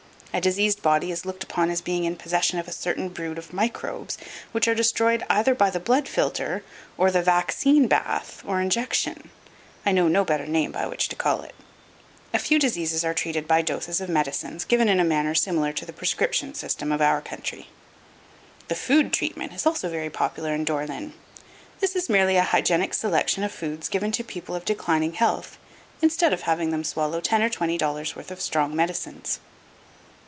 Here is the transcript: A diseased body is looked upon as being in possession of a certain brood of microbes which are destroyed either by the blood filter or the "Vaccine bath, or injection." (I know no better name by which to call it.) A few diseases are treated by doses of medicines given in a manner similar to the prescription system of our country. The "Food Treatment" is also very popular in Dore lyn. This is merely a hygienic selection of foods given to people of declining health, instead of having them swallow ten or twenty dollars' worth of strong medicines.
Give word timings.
A 0.33 0.39
diseased 0.39 0.81
body 0.81 1.11
is 1.11 1.25
looked 1.25 1.43
upon 1.43 1.69
as 1.69 1.81
being 1.81 2.05
in 2.05 2.15
possession 2.15 2.57
of 2.57 2.65
a 2.65 2.71
certain 2.71 3.09
brood 3.09 3.37
of 3.37 3.51
microbes 3.51 4.17
which 4.53 4.65
are 4.65 4.73
destroyed 4.73 5.25
either 5.29 5.53
by 5.53 5.69
the 5.69 5.77
blood 5.79 6.07
filter 6.07 6.63
or 6.97 7.11
the 7.11 7.21
"Vaccine 7.21 7.85
bath, 7.89 8.41
or 8.45 8.61
injection." 8.61 9.29
(I 9.85 9.91
know 9.91 10.07
no 10.07 10.23
better 10.23 10.45
name 10.45 10.71
by 10.71 10.87
which 10.87 11.09
to 11.09 11.17
call 11.17 11.41
it.) 11.41 11.53
A 12.33 12.39
few 12.39 12.59
diseases 12.59 13.03
are 13.03 13.13
treated 13.13 13.45
by 13.45 13.61
doses 13.61 13.99
of 13.99 14.07
medicines 14.07 14.63
given 14.63 14.87
in 14.87 15.01
a 15.01 15.03
manner 15.03 15.35
similar 15.35 15.73
to 15.73 15.85
the 15.85 15.91
prescription 15.91 16.53
system 16.53 16.93
of 16.93 17.01
our 17.01 17.19
country. 17.21 17.67
The 18.69 18.75
"Food 18.75 19.11
Treatment" 19.11 19.51
is 19.51 19.65
also 19.65 19.89
very 19.89 20.09
popular 20.09 20.53
in 20.53 20.63
Dore 20.63 20.87
lyn. 20.87 21.11
This 21.81 21.93
is 21.93 22.07
merely 22.07 22.37
a 22.37 22.43
hygienic 22.43 22.93
selection 22.93 23.43
of 23.43 23.51
foods 23.51 23.89
given 23.89 24.13
to 24.13 24.23
people 24.23 24.55
of 24.55 24.63
declining 24.63 25.11
health, 25.15 25.57
instead 26.01 26.31
of 26.31 26.43
having 26.43 26.71
them 26.71 26.85
swallow 26.85 27.19
ten 27.19 27.43
or 27.43 27.49
twenty 27.49 27.77
dollars' 27.77 28.15
worth 28.15 28.31
of 28.31 28.39
strong 28.39 28.73
medicines. 28.73 29.41